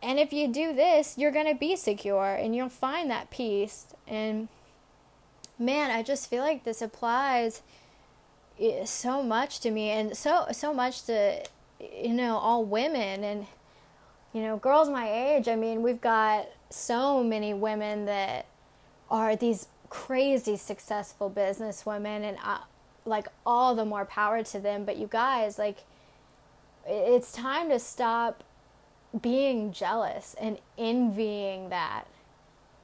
And 0.04 0.20
if 0.20 0.32
you 0.32 0.48
do 0.48 0.74
this, 0.74 1.18
you're 1.18 1.32
going 1.32 1.52
to 1.52 1.56
be 1.56 1.76
secure 1.76 2.36
and 2.36 2.56
you'll 2.56 2.70
find 2.70 3.10
that 3.10 3.32
peace. 3.32 3.88
And 4.08 4.50
man, 5.58 5.90
I 5.90 6.04
just 6.04 6.30
feel 6.30 6.44
like 6.44 6.64
this 6.64 6.84
applies 6.84 7.64
eh, 8.60 8.86
so 8.86 9.24
much 9.24 9.60
to 9.62 9.72
me 9.72 9.90
and 9.90 10.16
so 10.16 10.46
so 10.52 10.74
much 10.74 11.04
to 11.06 11.44
you 11.80 12.14
know 12.14 12.38
all 12.38 12.64
women 12.64 13.24
and 13.24 13.48
you 14.38 14.44
know, 14.44 14.58
girls 14.58 14.88
my 14.88 15.12
age, 15.12 15.48
I 15.48 15.56
mean, 15.56 15.82
we've 15.82 16.00
got 16.00 16.46
so 16.70 17.24
many 17.24 17.56
women 17.56 18.06
that 18.06 18.46
are 19.10 19.36
these 19.36 19.68
crazy 19.90 20.56
successful 20.58 21.28
business 21.28 21.88
women 21.88 22.24
and 22.24 22.38
uh, 22.46 22.60
like 23.04 23.30
all 23.48 23.74
the 23.74 23.84
more 23.84 24.06
power 24.06 24.44
to 24.44 24.60
them, 24.60 24.86
but 24.86 24.98
you 24.98 25.08
guys, 25.08 25.58
like 25.58 25.80
it's 26.86 27.32
time 27.32 27.70
to 27.70 27.80
stop 27.80 28.44
being 29.20 29.72
jealous 29.72 30.36
and 30.40 30.60
envying 30.78 31.70
that. 31.70 32.04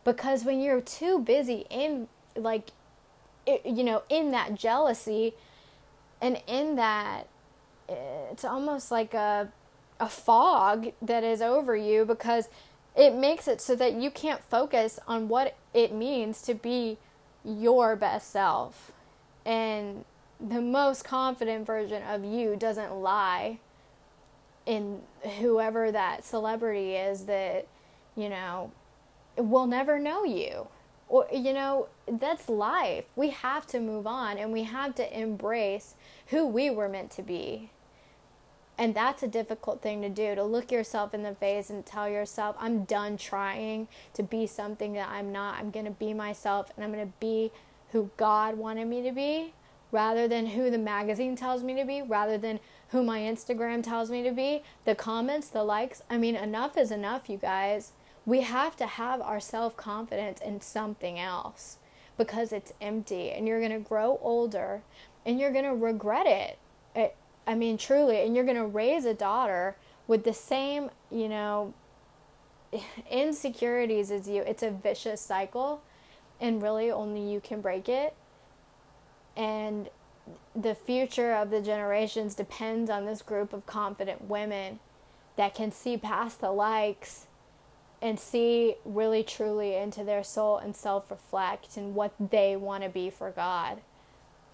Because 0.03 0.43
when 0.43 0.59
you're 0.59 0.81
too 0.81 1.19
busy 1.19 1.67
in 1.69 2.07
like 2.35 2.71
you 3.45 3.83
know, 3.83 4.01
in 4.09 4.31
that 4.31 4.55
jealousy 4.55 5.35
and 6.19 6.41
in 6.47 6.77
that 6.77 7.27
it's 7.87 8.43
almost 8.43 8.89
like 8.89 9.13
a 9.13 9.51
a 9.99 10.09
fog 10.09 10.93
that 11.01 11.23
is 11.23 11.41
over 11.41 11.75
you 11.75 12.05
because 12.05 12.49
it 12.95 13.13
makes 13.15 13.47
it 13.47 13.59
so 13.61 13.75
that 13.75 13.93
you 13.93 14.11
can't 14.11 14.43
focus 14.43 14.99
on 15.07 15.27
what 15.27 15.55
it 15.73 15.93
means 15.93 16.41
to 16.43 16.53
be 16.53 16.97
your 17.43 17.95
best 17.95 18.31
self. 18.31 18.91
And 19.45 20.05
the 20.39 20.61
most 20.61 21.03
confident 21.03 21.65
version 21.65 22.03
of 22.03 22.23
you 22.23 22.55
doesn't 22.55 22.93
lie 22.95 23.59
in 24.65 25.01
whoever 25.39 25.91
that 25.91 26.23
celebrity 26.23 26.95
is 26.95 27.25
that, 27.25 27.67
you 28.15 28.29
know, 28.29 28.71
will 29.37 29.67
never 29.67 29.99
know 29.99 30.23
you. 30.23 30.67
Or, 31.09 31.27
you 31.31 31.53
know, 31.53 31.87
that's 32.07 32.47
life. 32.49 33.05
We 33.15 33.31
have 33.31 33.67
to 33.67 33.79
move 33.79 34.07
on 34.07 34.37
and 34.37 34.51
we 34.51 34.63
have 34.63 34.95
to 34.95 35.19
embrace 35.19 35.95
who 36.27 36.47
we 36.47 36.69
were 36.69 36.89
meant 36.89 37.11
to 37.11 37.21
be. 37.21 37.69
And 38.77 38.95
that's 38.95 39.21
a 39.21 39.27
difficult 39.27 39.81
thing 39.81 40.01
to 40.01 40.09
do 40.09 40.33
to 40.33 40.43
look 40.43 40.71
yourself 40.71 41.13
in 41.13 41.21
the 41.23 41.35
face 41.35 41.69
and 41.69 41.85
tell 41.85 42.09
yourself, 42.09 42.55
I'm 42.59 42.85
done 42.85 43.17
trying 43.17 43.87
to 44.15 44.23
be 44.23 44.47
something 44.47 44.93
that 44.93 45.09
I'm 45.09 45.31
not. 45.31 45.59
I'm 45.59 45.69
going 45.69 45.85
to 45.85 45.91
be 45.91 46.13
myself 46.13 46.71
and 46.75 46.83
I'm 46.83 46.91
going 46.91 47.05
to 47.05 47.13
be 47.19 47.51
who 47.91 48.09
God 48.17 48.57
wanted 48.57 48.85
me 48.85 49.03
to 49.03 49.11
be 49.11 49.53
rather 49.93 50.27
than 50.27 50.47
who 50.47 50.71
the 50.71 50.77
magazine 50.79 51.35
tells 51.35 51.63
me 51.63 51.75
to 51.75 51.85
be, 51.85 52.01
rather 52.01 52.35
than 52.35 52.59
who 52.89 53.03
my 53.03 53.19
Instagram 53.19 53.83
tells 53.83 54.09
me 54.09 54.23
to 54.23 54.31
be. 54.31 54.63
The 54.85 54.95
comments, 54.95 55.47
the 55.47 55.63
likes. 55.63 56.01
I 56.09 56.17
mean, 56.17 56.35
enough 56.35 56.77
is 56.77 56.91
enough, 56.91 57.29
you 57.29 57.37
guys. 57.37 57.91
We 58.25 58.41
have 58.41 58.75
to 58.77 58.87
have 58.87 59.21
our 59.21 59.39
self 59.39 59.77
confidence 59.77 60.41
in 60.41 60.61
something 60.61 61.19
else 61.19 61.77
because 62.17 62.51
it's 62.51 62.73
empty 62.81 63.29
and 63.29 63.47
you're 63.47 63.59
going 63.59 63.71
to 63.71 63.87
grow 63.87 64.19
older 64.21 64.81
and 65.25 65.39
you're 65.39 65.51
going 65.51 65.65
to 65.65 65.75
regret 65.75 66.25
it. 66.25 66.57
it 66.95 67.15
I 67.45 67.55
mean, 67.55 67.77
truly, 67.77 68.21
and 68.21 68.35
you're 68.35 68.45
going 68.45 68.57
to 68.57 68.65
raise 68.65 69.05
a 69.05 69.13
daughter 69.13 69.75
with 70.07 70.23
the 70.23 70.33
same, 70.33 70.89
you 71.11 71.27
know, 71.27 71.73
insecurities 73.11 74.11
as 74.11 74.27
you. 74.27 74.41
It's 74.43 74.63
a 74.63 74.71
vicious 74.71 75.21
cycle, 75.21 75.81
and 76.39 76.61
really 76.61 76.91
only 76.91 77.21
you 77.31 77.41
can 77.41 77.61
break 77.61 77.89
it. 77.89 78.15
And 79.35 79.89
the 80.55 80.75
future 80.75 81.33
of 81.33 81.49
the 81.49 81.61
generations 81.61 82.35
depends 82.35 82.89
on 82.89 83.05
this 83.05 83.21
group 83.21 83.51
of 83.51 83.65
confident 83.65 84.29
women 84.29 84.79
that 85.35 85.55
can 85.55 85.71
see 85.71 85.97
past 85.97 86.39
the 86.39 86.51
likes 86.51 87.27
and 88.01 88.19
see 88.19 88.75
really 88.85 89.23
truly 89.23 89.75
into 89.75 90.03
their 90.03 90.23
soul 90.23 90.57
and 90.57 90.75
self 90.75 91.09
reflect 91.09 91.77
and 91.77 91.95
what 91.95 92.13
they 92.19 92.55
want 92.55 92.83
to 92.83 92.89
be 92.89 93.09
for 93.09 93.31
God. 93.31 93.81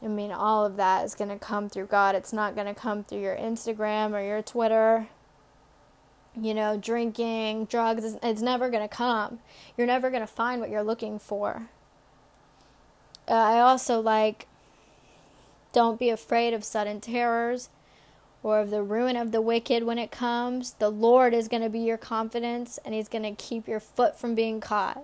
I 0.01 0.07
mean, 0.07 0.31
all 0.31 0.65
of 0.65 0.77
that 0.77 1.03
is 1.03 1.15
going 1.15 1.29
to 1.29 1.37
come 1.37 1.69
through 1.69 1.87
God. 1.87 2.15
It's 2.15 2.31
not 2.31 2.55
going 2.55 2.67
to 2.67 2.73
come 2.73 3.03
through 3.03 3.21
your 3.21 3.35
Instagram 3.35 4.13
or 4.13 4.21
your 4.21 4.41
Twitter. 4.41 5.07
You 6.39 6.53
know, 6.53 6.77
drinking, 6.77 7.65
drugs, 7.65 8.15
it's 8.23 8.41
never 8.41 8.69
going 8.69 8.87
to 8.87 8.95
come. 8.95 9.39
You're 9.75 9.87
never 9.87 10.09
going 10.09 10.21
to 10.21 10.27
find 10.27 10.61
what 10.61 10.69
you're 10.69 10.83
looking 10.83 11.19
for. 11.19 11.69
Uh, 13.27 13.33
I 13.33 13.59
also 13.59 13.99
like 13.99 14.47
don't 15.73 15.99
be 15.99 16.09
afraid 16.09 16.53
of 16.53 16.63
sudden 16.63 17.01
terrors 17.01 17.69
or 18.41 18.59
of 18.59 18.69
the 18.69 18.81
ruin 18.81 19.17
of 19.17 19.31
the 19.31 19.41
wicked 19.41 19.83
when 19.83 19.97
it 19.97 20.11
comes. 20.11 20.73
The 20.73 20.89
Lord 20.89 21.33
is 21.33 21.47
going 21.47 21.61
to 21.61 21.69
be 21.69 21.79
your 21.79 21.97
confidence 21.97 22.79
and 22.85 22.93
He's 22.93 23.09
going 23.09 23.23
to 23.23 23.31
keep 23.31 23.67
your 23.67 23.79
foot 23.79 24.17
from 24.17 24.33
being 24.33 24.61
caught. 24.61 25.03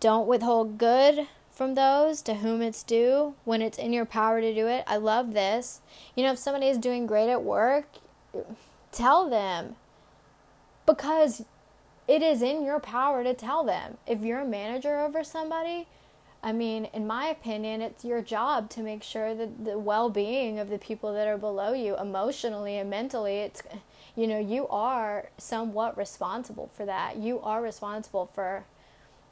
Don't 0.00 0.26
withhold 0.26 0.78
good 0.78 1.28
from 1.54 1.74
those 1.74 2.20
to 2.22 2.34
whom 2.34 2.60
it's 2.60 2.82
due 2.82 3.34
when 3.44 3.62
it's 3.62 3.78
in 3.78 3.92
your 3.92 4.04
power 4.04 4.40
to 4.40 4.54
do 4.54 4.66
it. 4.66 4.84
I 4.86 4.96
love 4.96 5.32
this. 5.32 5.80
You 6.16 6.24
know, 6.24 6.32
if 6.32 6.38
somebody 6.38 6.66
is 6.66 6.78
doing 6.78 7.06
great 7.06 7.30
at 7.30 7.44
work, 7.44 7.86
tell 8.90 9.30
them 9.30 9.76
because 10.84 11.44
it 12.06 12.22
is 12.22 12.42
in 12.42 12.64
your 12.64 12.80
power 12.80 13.22
to 13.22 13.34
tell 13.34 13.64
them. 13.64 13.96
If 14.06 14.20
you're 14.20 14.40
a 14.40 14.46
manager 14.46 15.00
over 15.00 15.22
somebody, 15.22 15.86
I 16.42 16.52
mean, 16.52 16.86
in 16.92 17.06
my 17.06 17.28
opinion, 17.28 17.80
it's 17.80 18.04
your 18.04 18.20
job 18.20 18.68
to 18.70 18.82
make 18.82 19.02
sure 19.02 19.34
that 19.34 19.64
the 19.64 19.78
well 19.78 20.10
being 20.10 20.58
of 20.58 20.68
the 20.68 20.78
people 20.78 21.14
that 21.14 21.26
are 21.26 21.38
below 21.38 21.72
you, 21.72 21.96
emotionally 21.96 22.76
and 22.76 22.90
mentally, 22.90 23.36
it's, 23.36 23.62
you 24.14 24.26
know, 24.26 24.38
you 24.38 24.68
are 24.68 25.30
somewhat 25.38 25.96
responsible 25.96 26.70
for 26.76 26.84
that. 26.84 27.16
You 27.16 27.40
are 27.40 27.62
responsible 27.62 28.28
for, 28.34 28.64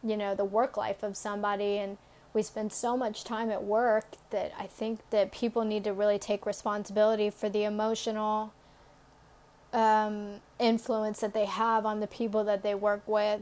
you 0.02 0.16
know, 0.16 0.34
the 0.34 0.44
work 0.44 0.78
life 0.78 1.02
of 1.02 1.16
somebody. 1.16 1.76
And 1.76 1.98
we 2.34 2.42
spend 2.42 2.72
so 2.72 2.96
much 2.96 3.24
time 3.24 3.50
at 3.50 3.62
work 3.62 4.06
that 4.30 4.52
I 4.58 4.66
think 4.66 5.00
that 5.10 5.32
people 5.32 5.64
need 5.64 5.84
to 5.84 5.92
really 5.92 6.18
take 6.18 6.46
responsibility 6.46 7.28
for 7.28 7.48
the 7.48 7.64
emotional 7.64 8.52
um, 9.72 10.40
influence 10.58 11.20
that 11.20 11.34
they 11.34 11.46
have 11.46 11.84
on 11.84 12.00
the 12.00 12.06
people 12.06 12.44
that 12.44 12.62
they 12.62 12.74
work 12.74 13.02
with. 13.06 13.40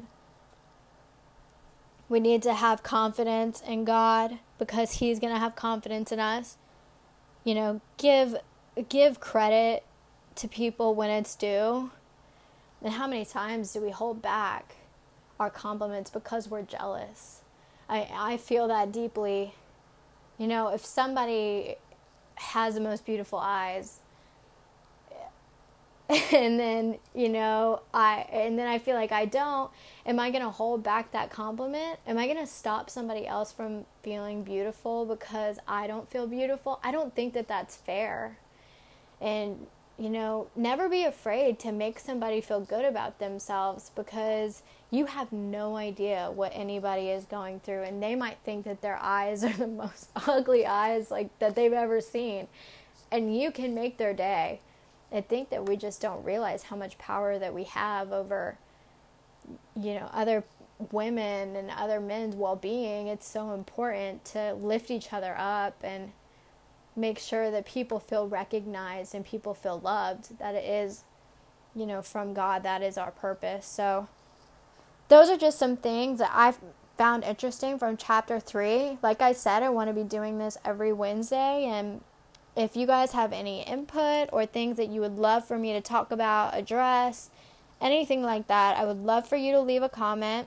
We 2.09 2.19
need 2.19 2.43
to 2.43 2.55
have 2.55 2.83
confidence 2.83 3.61
in 3.61 3.85
God 3.85 4.39
because 4.59 4.95
He's 4.95 5.21
going 5.21 5.33
to 5.33 5.39
have 5.39 5.55
confidence 5.55 6.11
in 6.11 6.19
us. 6.19 6.57
You 7.45 7.55
know, 7.55 7.81
give 7.97 8.37
give 8.89 9.21
credit 9.21 9.85
to 10.37 10.49
people 10.49 10.95
when 10.95 11.11
it's 11.11 11.37
due. 11.37 11.91
And 12.83 12.95
how 12.95 13.07
many 13.07 13.25
times 13.25 13.73
do 13.73 13.81
we 13.81 13.91
hold 13.91 14.23
back 14.23 14.77
our 15.39 15.51
compliments 15.51 16.11
because 16.11 16.49
we're 16.49 16.63
jealous? 16.63 17.43
I, 17.91 18.09
I 18.15 18.37
feel 18.37 18.69
that 18.69 18.93
deeply. 18.93 19.53
You 20.39 20.47
know, 20.47 20.69
if 20.69 20.87
somebody 20.87 21.75
has 22.37 22.75
the 22.75 22.81
most 22.81 23.05
beautiful 23.05 23.39
eyes, 23.39 23.99
and 26.33 26.59
then 26.59 26.99
you 27.15 27.29
know 27.29 27.83
i 27.95 28.27
and 28.33 28.59
then 28.59 28.67
i 28.67 28.79
feel 28.79 28.97
like 28.97 29.13
i 29.13 29.25
don't 29.25 29.71
am 30.05 30.19
i 30.19 30.29
going 30.29 30.43
to 30.43 30.51
hold 30.51 30.83
back 30.83 31.13
that 31.13 31.31
compliment? 31.31 32.01
Am 32.05 32.19
i 32.19 32.27
going 32.27 32.39
to 32.39 32.47
stop 32.49 32.91
somebody 32.91 33.29
else 33.29 33.53
from 33.53 33.85
feeling 34.03 34.43
beautiful 34.43 35.05
because 35.05 35.59
i 35.69 35.87
don't 35.87 36.11
feel 36.11 36.27
beautiful? 36.27 36.81
I 36.83 36.91
don't 36.91 37.15
think 37.15 37.35
that 37.35 37.47
that's 37.47 37.77
fair. 37.77 38.39
And 39.21 39.67
you 39.99 40.09
know 40.09 40.49
never 40.57 40.89
be 40.89 41.05
afraid 41.05 41.61
to 41.61 41.71
make 41.71 42.01
somebody 42.01 42.41
feel 42.41 42.61
good 42.61 42.85
about 42.85 43.21
themselves 43.21 43.93
because 43.95 44.63
you 44.91 45.07
have 45.07 45.33
no 45.33 45.77
idea 45.77 46.31
what 46.35 46.53
anybody 46.55 47.09
is 47.09 47.25
going 47.25 47.61
through 47.61 47.83
and 47.83 48.03
they 48.03 48.15
might 48.15 48.39
think 48.45 48.65
that 48.65 48.83
their 48.83 48.99
eyes 49.01 49.45
are 49.45 49.53
the 49.57 49.67
most 49.67 50.09
ugly 50.27 50.67
eyes 50.67 51.11
like 51.11 51.37
that 51.39 51.55
they've 51.55 51.73
ever 51.73 52.01
seen. 52.01 52.49
And 53.13 53.37
you 53.37 53.51
can 53.51 53.75
make 53.75 53.99
their 53.99 54.15
day 54.15 54.61
i 55.13 55.21
think 55.21 55.51
that 55.51 55.69
we 55.69 55.77
just 55.77 56.01
don't 56.01 56.25
realize 56.25 56.63
how 56.65 56.77
much 56.77 56.97
power 56.97 57.37
that 57.37 57.53
we 57.53 57.65
have 57.65 58.13
over 58.13 58.57
you 59.75 59.93
know 59.93 60.09
other 60.13 60.45
women 60.93 61.57
and 61.57 61.71
other 61.71 62.01
men's 62.01 62.35
well-being. 62.35 63.07
It's 63.07 63.29
so 63.29 63.53
important 63.53 64.25
to 64.27 64.55
lift 64.55 64.91
each 64.91 65.13
other 65.13 65.35
up 65.37 65.77
and 65.83 66.13
make 66.97 67.19
sure 67.19 67.51
that 67.51 67.67
people 67.67 68.01
feel 68.01 68.27
recognized 68.27 69.15
and 69.15 69.25
people 69.25 69.55
feel 69.55 69.79
loved 69.79 70.39
that 70.39 70.55
it 70.55 70.65
is 70.65 71.05
you 71.75 71.87
know 71.87 72.03
from 72.03 72.35
god 72.35 72.63
that 72.63 72.83
is 72.83 72.99
our 72.99 73.11
purpose. 73.11 73.67
So 73.67 74.09
those 75.11 75.29
are 75.29 75.37
just 75.37 75.59
some 75.59 75.77
things 75.77 76.21
that 76.21 76.31
I've 76.33 76.59
found 76.97 77.25
interesting 77.25 77.79
from 77.79 77.97
chapter 77.97 78.39
three. 78.39 78.97
Like 79.03 79.21
I 79.21 79.33
said, 79.33 79.63
I 79.63 79.69
want 79.69 79.89
to 79.89 79.95
be 79.95 80.05
doing 80.05 80.39
this 80.39 80.57
every 80.65 80.93
Wednesday. 80.93 81.65
And 81.65 82.01
if 82.57 82.77
you 82.77 82.87
guys 82.87 83.13
have 83.13 83.33
any 83.33 83.63
input 83.63 84.29
or 84.33 84.47
things 84.47 84.77
that 84.77 84.89
you 84.89 85.01
would 85.01 85.17
love 85.17 85.45
for 85.45 85.59
me 85.59 85.73
to 85.73 85.81
talk 85.81 86.13
about, 86.13 86.57
address, 86.57 87.31
anything 87.81 88.23
like 88.23 88.47
that, 88.47 88.77
I 88.77 88.85
would 88.85 88.99
love 88.99 89.29
for 89.29 89.37
you 89.37 89.53
to 89.53 89.61
leave 89.61 89.83
a 89.83 89.89
comment. 89.89 90.47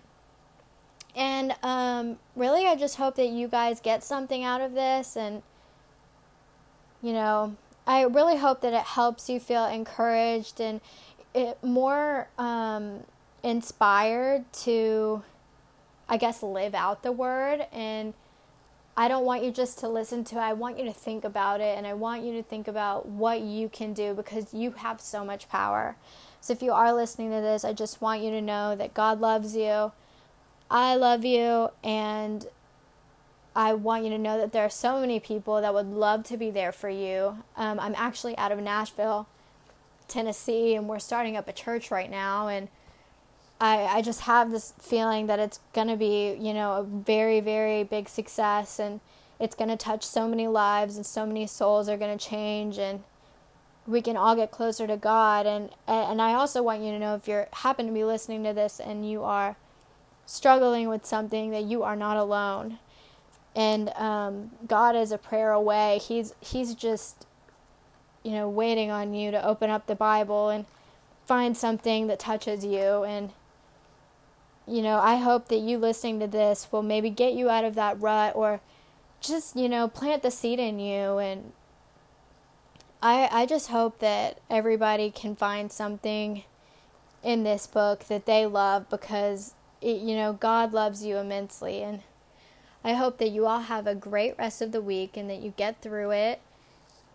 And 1.16 1.56
um, 1.62 2.18
really, 2.36 2.66
I 2.66 2.76
just 2.76 2.96
hope 2.96 3.16
that 3.16 3.30
you 3.30 3.50
guys 3.50 3.82
get 3.82 4.02
something 4.02 4.44
out 4.46 4.62
of 4.62 4.74
this. 4.74 5.18
And, 5.18 5.44
you 7.02 7.12
know, 7.12 7.58
I 7.86 8.04
really 8.04 8.38
hope 8.38 8.62
that 8.62 8.74
it 8.74 8.84
helps 8.84 9.30
you 9.30 9.42
feel 9.42 9.66
encouraged 9.66 10.62
and 10.62 10.80
it 11.34 11.62
more 11.64 12.30
um, 12.38 13.04
inspired 13.44 14.52
to, 14.54 15.22
I 16.08 16.18
guess, 16.18 16.42
live 16.42 16.74
out 16.74 17.04
the 17.04 17.12
word. 17.12 17.68
And 17.72 18.14
I 18.96 19.08
don't 19.08 19.26
want 19.26 19.44
you 19.44 19.52
just 19.52 19.80
to 19.80 19.90
listen 19.90 20.24
to 20.26 20.38
it. 20.38 20.42
I 20.42 20.54
want 20.54 20.80
you 20.80 20.86
to 20.86 20.94
think 20.94 21.24
about 21.24 21.62
it 21.62 21.78
and 21.78 21.86
I 21.86 21.94
want 21.94 22.24
you 22.24 22.34
to 22.34 22.44
think 22.44 22.68
about 22.68 23.08
what 23.08 23.42
you 23.42 23.68
can 23.68 23.94
do 23.94 24.14
because 24.14 24.54
you 24.54 24.72
have 24.72 25.02
so 25.02 25.26
much 25.26 25.50
power. 25.50 25.96
So 26.40 26.54
if 26.54 26.62
you 26.62 26.72
are 26.72 26.94
listening 26.94 27.32
to 27.32 27.42
this, 27.42 27.66
I 27.66 27.74
just 27.74 28.02
want 28.02 28.22
you 28.22 28.30
to 28.32 28.42
know 28.42 28.76
that 28.76 28.94
God 28.94 29.20
loves 29.20 29.56
you. 29.56 29.92
I 30.70 30.96
love 30.96 31.26
you 31.26 31.70
and 31.84 32.46
I 33.56 33.74
want 33.74 34.04
you 34.04 34.10
to 34.12 34.18
know 34.18 34.38
that 34.38 34.52
there 34.52 34.64
are 34.64 34.70
so 34.70 35.00
many 35.00 35.20
people 35.20 35.62
that 35.62 35.74
would 35.74 35.88
love 35.88 36.24
to 36.26 36.38
be 36.38 36.50
there 36.50 36.72
for 36.72 36.90
you. 36.90 37.44
Um, 37.56 37.80
I'm 37.80 37.94
actually 37.96 38.38
out 38.38 38.52
of 38.52 38.60
Nashville, 38.60 39.28
Tennessee, 40.08 40.76
and 40.76 40.88
we're 40.88 41.00
starting 41.00 41.38
up 41.38 41.48
a 41.48 41.54
church 41.54 41.92
right 41.92 42.10
now. 42.10 42.48
And 42.48 42.68
I, 43.64 43.86
I 43.86 44.02
just 44.02 44.22
have 44.22 44.52
this 44.52 44.74
feeling 44.78 45.28
that 45.28 45.40
it's 45.40 45.62
going 45.74 45.88
to 45.88 45.96
be, 45.96 46.34
you 46.34 46.54
know, 46.54 46.74
a 46.74 46.84
very, 46.84 47.40
very 47.40 47.86
big 47.86 48.10
success 48.10 48.78
and 48.78 49.00
it's 49.40 49.56
going 49.56 49.70
to 49.70 49.78
touch 49.78 50.04
so 50.04 50.28
many 50.28 50.48
lives 50.48 50.98
and 50.98 51.06
so 51.06 51.26
many 51.26 51.48
souls 51.48 51.88
are 51.88 51.96
going 51.96 52.18
to 52.18 52.26
change 52.26 52.78
and 52.78 53.04
we 53.88 54.02
can 54.02 54.18
all 54.18 54.36
get 54.36 54.52
closer 54.52 54.86
to 54.88 54.98
God. 54.98 55.46
And, 55.46 55.70
and 55.88 56.22
I 56.22 56.34
also 56.34 56.62
want 56.62 56.82
you 56.82 56.92
to 56.92 57.00
know 57.00 57.16
if 57.16 57.26
you 57.28 57.46
happen 57.54 57.88
to 57.88 57.94
be 57.94 58.04
listening 58.04 58.44
to 58.44 58.52
this 58.52 58.82
and 58.82 59.10
you 59.10 59.24
are 59.24 59.56
struggling 60.26 60.90
with 60.90 61.06
something 61.06 61.52
that 61.52 61.64
you 61.64 61.84
are 61.84 61.96
not 61.96 62.18
alone. 62.18 62.80
and 63.56 63.90
um, 63.90 64.52
God 64.68 64.96
is 64.96 65.12
a 65.12 65.18
prayer 65.18 65.52
away. 65.52 66.00
He's 66.00 66.34
he's 66.42 66.74
just 66.76 67.26
you 68.24 68.32
know 68.32 68.50
waiting 68.50 68.90
on 68.90 69.14
you 69.14 69.32
to 69.32 69.46
open 69.46 69.70
up 69.70 69.88
the 69.88 69.96
Bible 69.96 70.50
and 70.50 70.66
find 71.26 71.56
something 71.56 72.08
that 72.08 72.20
touches 72.20 72.66
you 72.66 73.04
and 73.04 73.32
you 74.68 74.82
know, 74.82 74.98
I 74.98 75.16
hope 75.16 75.50
that 75.50 75.60
you 75.60 75.78
listening 75.78 76.20
to 76.20 76.28
this 76.28 76.68
will 76.72 76.84
maybe 76.84 77.10
get 77.10 77.34
you 77.34 77.50
out 77.50 77.66
of 77.66 77.76
that 77.76 78.00
rut 78.00 78.36
or 78.36 78.62
just, 79.22 79.56
you 79.56 79.68
know, 79.68 79.88
plant 79.88 80.24
the 80.24 80.32
seed 80.32 80.60
in 80.60 80.80
you 80.80 81.18
and 81.18 81.52
I 83.02 83.28
I 83.32 83.46
just 83.46 83.70
hope 83.70 84.00
that 84.00 84.40
everybody 84.50 85.12
can 85.12 85.36
find 85.36 85.72
something 85.72 86.44
in 87.22 87.44
this 87.44 87.68
book 87.68 88.06
that 88.06 88.26
they 88.26 88.46
love 88.46 88.90
because 88.90 89.54
it, 89.82 90.02
you 90.02 90.16
know, 90.16 90.34
God 90.34 90.74
loves 90.74 91.04
you 91.04 91.18
immensely 91.18 91.84
and 91.84 92.02
I 92.84 92.94
hope 92.94 93.18
that 93.20 93.30
you 93.30 93.46
all 93.46 93.62
have 93.62 93.88
a 93.88 93.96
great 93.96 94.38
rest 94.38 94.62
of 94.62 94.72
the 94.72 94.82
week 94.82 95.16
and 95.16 95.30
that 95.30 95.42
you 95.42 95.54
get 95.56 95.82
through 95.82 96.12
it. 96.12 96.42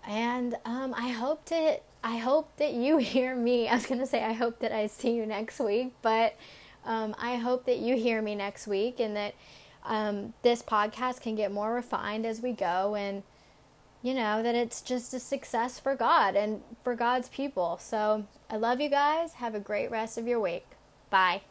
And 0.06 0.56
um, 0.64 0.94
I 0.96 1.08
hope 1.08 1.44
to 1.46 1.80
I 2.02 2.16
hope 2.18 2.56
that 2.56 2.74
you 2.74 2.96
hear 2.98 3.34
me. 3.34 3.68
I 3.68 3.74
was 3.74 3.86
going 3.86 4.00
to 4.00 4.06
say 4.06 4.24
I 4.24 4.32
hope 4.32 4.60
that 4.60 4.72
I 4.72 4.86
see 4.86 5.12
you 5.12 5.26
next 5.26 5.60
week, 5.60 5.92
but 6.02 6.36
um, 6.84 7.14
I 7.18 7.36
hope 7.36 7.66
that 7.66 7.78
you 7.78 7.96
hear 7.96 8.22
me 8.22 8.34
next 8.34 8.66
week 8.66 9.00
and 9.00 9.16
that 9.16 9.34
um, 9.84 10.34
this 10.42 10.62
podcast 10.62 11.20
can 11.20 11.34
get 11.34 11.52
more 11.52 11.74
refined 11.74 12.26
as 12.26 12.40
we 12.40 12.52
go 12.52 12.94
and 12.94 13.22
you 14.02 14.14
know 14.14 14.42
that 14.42 14.54
it's 14.54 14.80
just 14.80 15.12
a 15.12 15.18
success 15.18 15.80
for 15.80 15.96
God 15.96 16.36
and 16.36 16.62
for 16.82 16.94
God's 16.94 17.28
people. 17.28 17.78
So 17.80 18.26
I 18.48 18.56
love 18.56 18.80
you 18.80 18.88
guys. 18.88 19.34
Have 19.34 19.54
a 19.54 19.60
great 19.60 19.90
rest 19.90 20.16
of 20.18 20.26
your 20.26 20.40
week. 20.40 20.66
Bye. 21.10 21.42